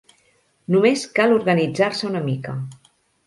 [0.75, 2.57] Només cal organitzar-se una mica.